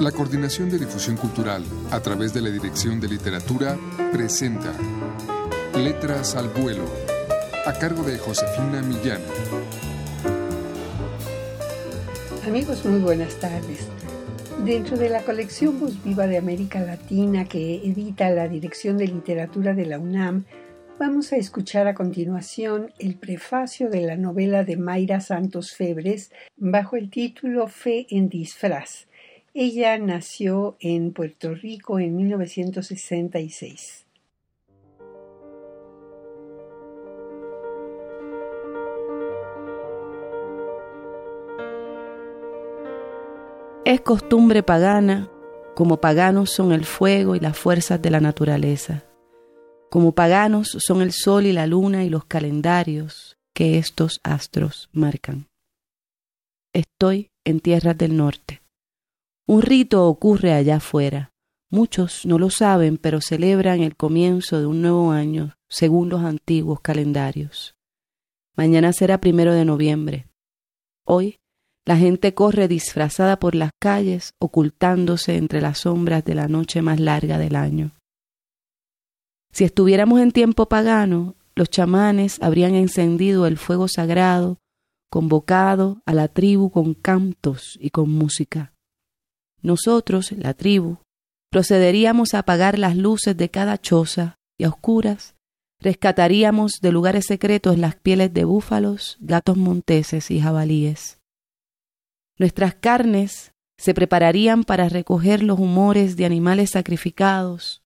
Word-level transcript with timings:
La 0.00 0.12
Coordinación 0.12 0.68
de 0.68 0.78
Difusión 0.78 1.16
Cultural, 1.16 1.64
a 1.90 2.00
través 2.00 2.34
de 2.34 2.42
la 2.42 2.50
Dirección 2.50 3.00
de 3.00 3.08
Literatura, 3.08 3.78
presenta 4.12 4.74
Letras 5.74 6.36
al 6.36 6.50
Vuelo, 6.50 6.84
a 7.64 7.72
cargo 7.72 8.02
de 8.02 8.18
Josefina 8.18 8.82
Millán. 8.82 9.22
Amigos, 12.46 12.84
muy 12.84 13.00
buenas 13.00 13.36
tardes. 13.36 13.88
Dentro 14.66 14.98
de 14.98 15.08
la 15.08 15.22
colección 15.22 15.80
Voz 15.80 16.04
Viva 16.04 16.26
de 16.26 16.36
América 16.36 16.78
Latina 16.80 17.46
que 17.46 17.76
edita 17.76 18.28
la 18.28 18.48
Dirección 18.48 18.98
de 18.98 19.06
Literatura 19.06 19.72
de 19.72 19.86
la 19.86 19.98
UNAM, 19.98 20.44
vamos 20.98 21.32
a 21.32 21.36
escuchar 21.36 21.86
a 21.86 21.94
continuación 21.94 22.92
el 22.98 23.14
prefacio 23.14 23.88
de 23.88 24.02
la 24.02 24.16
novela 24.18 24.62
de 24.62 24.76
Mayra 24.76 25.22
Santos 25.22 25.72
Febres 25.74 26.32
bajo 26.58 26.96
el 26.96 27.08
título 27.08 27.66
Fe 27.66 28.06
en 28.10 28.28
disfraz 28.28 29.06
ella 29.58 29.96
nació 29.96 30.76
en 30.80 31.14
Puerto 31.14 31.54
Rico 31.54 31.98
en 31.98 32.14
1966. 32.14 34.04
Es 43.86 44.00
costumbre 44.02 44.62
pagana, 44.62 45.30
como 45.74 46.02
paganos 46.02 46.50
son 46.50 46.72
el 46.72 46.84
fuego 46.84 47.34
y 47.34 47.40
las 47.40 47.56
fuerzas 47.56 48.02
de 48.02 48.10
la 48.10 48.20
naturaleza, 48.20 49.04
como 49.88 50.12
paganos 50.12 50.76
son 50.80 51.00
el 51.00 51.12
sol 51.12 51.46
y 51.46 51.54
la 51.54 51.66
luna 51.66 52.04
y 52.04 52.10
los 52.10 52.26
calendarios 52.26 53.38
que 53.54 53.78
estos 53.78 54.20
astros 54.22 54.90
marcan. 54.92 55.46
Estoy 56.74 57.30
en 57.46 57.60
tierras 57.60 57.96
del 57.96 58.18
norte. 58.18 58.65
Un 59.48 59.62
rito 59.62 60.08
ocurre 60.08 60.52
allá 60.52 60.76
afuera. 60.76 61.32
Muchos 61.70 62.26
no 62.26 62.38
lo 62.38 62.50
saben, 62.50 62.98
pero 62.98 63.20
celebran 63.20 63.80
el 63.80 63.96
comienzo 63.96 64.58
de 64.58 64.66
un 64.66 64.82
nuevo 64.82 65.12
año 65.12 65.54
según 65.68 66.08
los 66.08 66.22
antiguos 66.22 66.80
calendarios. 66.80 67.76
Mañana 68.56 68.92
será 68.92 69.20
primero 69.20 69.52
de 69.52 69.64
noviembre. 69.64 70.26
Hoy 71.04 71.38
la 71.84 71.96
gente 71.96 72.34
corre 72.34 72.66
disfrazada 72.66 73.38
por 73.38 73.54
las 73.54 73.70
calles, 73.80 74.34
ocultándose 74.40 75.36
entre 75.36 75.60
las 75.60 75.78
sombras 75.78 76.24
de 76.24 76.34
la 76.34 76.48
noche 76.48 76.82
más 76.82 76.98
larga 76.98 77.38
del 77.38 77.54
año. 77.54 77.92
Si 79.52 79.62
estuviéramos 79.62 80.20
en 80.20 80.32
tiempo 80.32 80.68
pagano, 80.68 81.36
los 81.54 81.70
chamanes 81.70 82.42
habrían 82.42 82.74
encendido 82.74 83.46
el 83.46 83.56
fuego 83.56 83.86
sagrado, 83.86 84.58
convocado 85.08 86.02
a 86.04 86.14
la 86.14 86.26
tribu 86.26 86.70
con 86.70 86.94
cantos 86.94 87.78
y 87.80 87.90
con 87.90 88.10
música. 88.10 88.75
Nosotros, 89.62 90.32
la 90.32 90.54
tribu, 90.54 90.98
procederíamos 91.50 92.34
a 92.34 92.40
apagar 92.40 92.78
las 92.78 92.96
luces 92.96 93.36
de 93.36 93.50
cada 93.50 93.78
choza 93.78 94.36
y 94.58 94.64
a 94.64 94.68
oscuras 94.68 95.36
rescataríamos 95.80 96.72
de 96.80 96.92
lugares 96.92 97.26
secretos 97.26 97.78
las 97.78 97.96
pieles 97.96 98.32
de 98.32 98.44
búfalos, 98.44 99.18
gatos 99.20 99.56
monteses 99.56 100.30
y 100.30 100.40
jabalíes. 100.40 101.20
Nuestras 102.38 102.74
carnes 102.74 103.52
se 103.78 103.94
prepararían 103.94 104.64
para 104.64 104.88
recoger 104.88 105.42
los 105.42 105.58
humores 105.58 106.16
de 106.16 106.24
animales 106.24 106.70
sacrificados, 106.70 107.82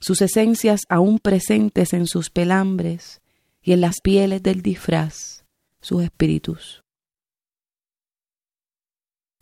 sus 0.00 0.20
esencias 0.22 0.82
aún 0.88 1.18
presentes 1.18 1.92
en 1.92 2.06
sus 2.06 2.30
pelambres 2.30 3.20
y 3.62 3.72
en 3.72 3.80
las 3.80 4.00
pieles 4.02 4.42
del 4.42 4.62
disfraz, 4.62 5.44
sus 5.80 6.02
espíritus 6.02 6.82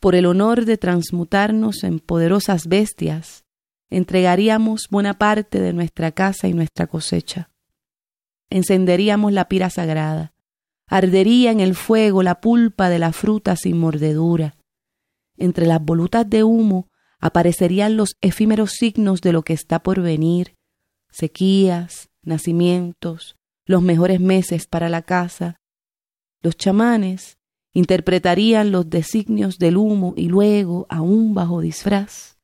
por 0.00 0.14
el 0.14 0.27
honor 0.27 0.64
de 0.64 0.77
transmutarnos 0.77 1.84
en 1.84 1.98
poderosas 2.00 2.66
bestias, 2.66 3.44
entregaríamos 3.91 4.89
buena 4.91 5.19
parte 5.19 5.61
de 5.61 5.72
nuestra 5.72 6.12
casa 6.12 6.48
y 6.48 6.55
nuestra 6.55 6.86
cosecha. 6.86 7.51
Encenderíamos 8.51 9.33
la 9.33 9.48
pira 9.48 9.70
sagrada, 9.70 10.33
ardería 10.86 11.51
en 11.51 11.61
el 11.61 11.74
fuego 11.74 12.23
la 12.23 12.40
pulpa 12.40 12.89
de 12.89 12.98
la 12.98 13.12
fruta 13.12 13.57
sin 13.57 13.79
mordedura. 13.79 14.57
Entre 15.36 15.67
las 15.67 15.83
volutas 15.83 16.28
de 16.28 16.45
humo 16.45 16.89
aparecerían 17.18 17.96
los 17.96 18.17
efímeros 18.20 18.73
signos 18.73 19.20
de 19.20 19.33
lo 19.33 19.42
que 19.42 19.52
está 19.52 19.83
por 19.83 20.01
venir, 20.01 20.57
sequías, 21.11 22.08
nacimientos, 22.23 23.36
los 23.64 23.83
mejores 23.83 24.20
meses 24.20 24.67
para 24.67 24.89
la 24.89 25.02
casa. 25.02 25.61
Los 26.40 26.57
chamanes 26.57 27.39
interpretarían 27.77 28.73
los 28.73 28.89
designios 28.89 29.59
del 29.59 29.77
humo 29.77 30.14
y 30.17 30.29
luego, 30.29 30.87
aún 30.89 31.35
bajo 31.35 31.61
disfraz, 31.61 32.39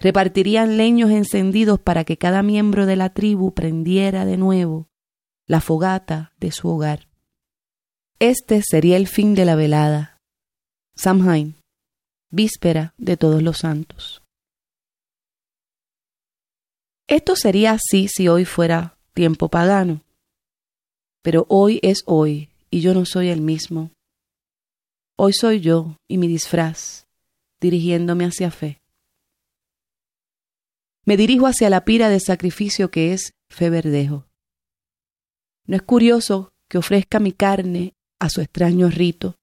repartirían 0.00 0.76
leños 0.76 1.12
encendidos 1.12 1.78
para 1.78 2.02
que 2.02 2.18
cada 2.18 2.42
miembro 2.42 2.84
de 2.84 2.96
la 2.96 3.10
tribu 3.10 3.54
prendiera 3.54 4.24
de 4.24 4.36
nuevo 4.36 4.88
la 5.46 5.60
fogata 5.60 6.32
de 6.40 6.50
su 6.50 6.68
hogar. 6.68 7.06
Este 8.18 8.60
sería 8.68 8.96
el 8.96 9.06
fin 9.06 9.36
de 9.36 9.44
la 9.44 9.54
velada. 9.54 10.18
Samhain, 10.96 11.54
víspera 12.32 12.92
de 12.98 13.16
todos 13.16 13.40
los 13.40 13.58
santos. 13.58 14.20
Esto 17.06 17.36
sería 17.36 17.70
así 17.70 18.08
si 18.08 18.26
hoy 18.26 18.44
fuera 18.44 18.96
tiempo 19.14 19.48
pagano. 19.48 20.00
Pero 21.22 21.46
hoy 21.48 21.78
es 21.82 22.02
hoy 22.06 22.48
y 22.68 22.80
yo 22.80 22.94
no 22.94 23.04
soy 23.04 23.28
el 23.28 23.42
mismo 23.42 23.92
Hoy 25.24 25.34
soy 25.34 25.60
yo 25.60 25.98
y 26.08 26.18
mi 26.18 26.26
disfraz, 26.26 27.06
dirigiéndome 27.60 28.24
hacia 28.24 28.50
fe. 28.50 28.82
Me 31.04 31.16
dirijo 31.16 31.46
hacia 31.46 31.70
la 31.70 31.84
pira 31.84 32.08
de 32.08 32.18
sacrificio 32.18 32.90
que 32.90 33.12
es 33.12 33.32
fe 33.48 33.70
verdejo. 33.70 34.26
No 35.64 35.76
es 35.76 35.82
curioso 35.82 36.50
que 36.68 36.78
ofrezca 36.78 37.20
mi 37.20 37.30
carne 37.30 37.94
a 38.18 38.30
su 38.30 38.40
extraño 38.40 38.88
rito, 38.88 39.36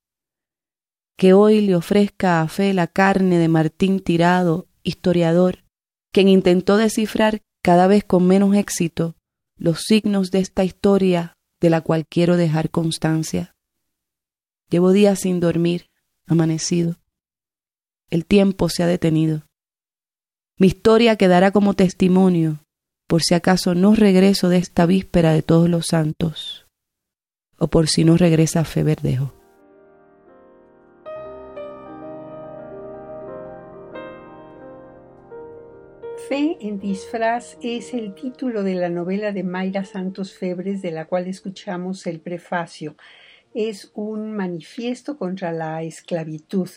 que 1.18 1.32
hoy 1.32 1.62
le 1.62 1.78
ofrezca 1.78 2.42
a 2.42 2.50
fe 2.50 2.74
la 2.74 2.88
carne 2.88 3.38
de 3.38 3.48
Martín 3.48 4.02
Tirado, 4.02 4.68
historiador, 4.84 5.64
quien 6.12 6.28
intentó 6.28 6.76
descifrar 6.76 7.42
cada 7.64 7.88
vez 7.88 8.04
con 8.04 8.28
menos 8.28 8.54
éxito 8.54 9.16
los 9.56 9.84
signos 9.84 10.30
de 10.30 10.40
esta 10.40 10.66
historia 10.66 11.38
de 11.62 11.70
la 11.70 11.80
cual 11.80 12.06
quiero 12.06 12.36
dejar 12.36 12.70
constancia. 12.70 13.56
Llevo 14.70 14.92
días 14.92 15.22
sin 15.22 15.40
dormir, 15.40 15.90
amanecido. 16.28 16.98
El 18.12 18.26
tiempo 18.26 18.70
se 18.70 18.84
ha 18.84 18.88
detenido. 18.88 19.44
Mi 20.58 20.68
historia 20.68 21.16
quedará 21.16 21.52
como 21.52 21.74
testimonio, 21.74 22.60
por 23.08 23.24
si 23.24 23.34
acaso 23.34 23.74
no 23.74 23.96
regreso 23.96 24.48
de 24.48 24.58
esta 24.58 24.86
víspera 24.86 25.34
de 25.34 25.42
todos 25.42 25.70
los 25.70 25.88
santos, 25.88 26.68
o 27.58 27.68
por 27.68 27.88
si 27.88 28.04
no 28.04 28.16
regresa 28.18 28.64
Fe 28.64 28.84
Verdejo. 28.84 29.34
Fe 36.28 36.58
en 36.60 36.80
disfraz 36.80 37.58
es 37.64 37.96
el 37.96 38.14
título 38.14 38.62
de 38.62 38.76
la 38.76 38.90
novela 38.90 39.32
de 39.32 39.42
Mayra 39.42 39.84
Santos 39.84 40.36
Febres 40.36 40.84
de 40.84 40.92
la 40.92 41.06
cual 41.06 41.26
escuchamos 41.26 42.06
el 42.06 42.20
prefacio 42.20 42.96
es 43.54 43.92
un 43.94 44.34
manifiesto 44.34 45.18
contra 45.18 45.52
la 45.52 45.84
esclavitud. 45.84 46.70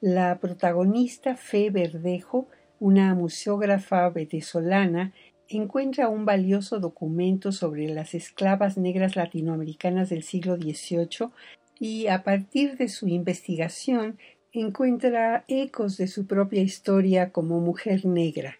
La 0.00 0.38
protagonista 0.38 1.36
Fe 1.36 1.70
Verdejo, 1.70 2.48
una 2.80 3.14
museógrafa 3.14 4.08
venezolana, 4.10 5.12
encuentra 5.48 6.08
un 6.08 6.24
valioso 6.24 6.80
documento 6.80 7.52
sobre 7.52 7.88
las 7.88 8.14
esclavas 8.14 8.78
negras 8.78 9.16
latinoamericanas 9.16 10.08
del 10.08 10.22
siglo 10.22 10.56
XVIII 10.56 11.30
y 11.78 12.06
a 12.06 12.22
partir 12.22 12.76
de 12.76 12.88
su 12.88 13.08
investigación 13.08 14.18
encuentra 14.52 15.44
ecos 15.48 15.96
de 15.96 16.06
su 16.06 16.26
propia 16.26 16.62
historia 16.62 17.30
como 17.30 17.60
mujer 17.60 18.06
negra. 18.06 18.58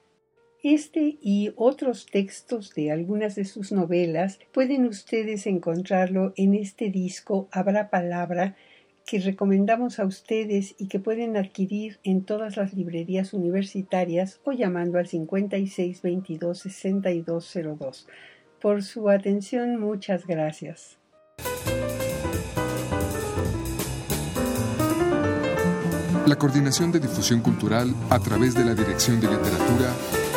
Este 0.64 1.18
y 1.20 1.52
otros 1.56 2.06
textos 2.06 2.74
de 2.74 2.90
algunas 2.90 3.34
de 3.34 3.44
sus 3.44 3.70
novelas 3.70 4.38
pueden 4.50 4.86
ustedes 4.86 5.46
encontrarlo 5.46 6.32
en 6.38 6.54
este 6.54 6.88
disco 6.88 7.48
Habrá 7.52 7.90
Palabra 7.90 8.56
que 9.04 9.18
recomendamos 9.18 9.98
a 9.98 10.06
ustedes 10.06 10.74
y 10.78 10.88
que 10.88 11.00
pueden 11.00 11.36
adquirir 11.36 11.98
en 12.02 12.24
todas 12.24 12.56
las 12.56 12.72
librerías 12.72 13.34
universitarias 13.34 14.40
o 14.44 14.52
llamando 14.52 14.98
al 14.98 15.06
56 15.06 16.00
22 16.00 16.58
6202. 16.58 18.06
Por 18.58 18.82
su 18.82 19.10
atención, 19.10 19.78
muchas 19.78 20.26
gracias. 20.26 20.96
La 26.24 26.36
Coordinación 26.36 26.90
de 26.90 27.00
Difusión 27.00 27.42
Cultural 27.42 27.94
a 28.08 28.18
través 28.18 28.54
de 28.54 28.64
la 28.64 28.74
Dirección 28.74 29.20
de 29.20 29.28
Literatura 29.28 29.92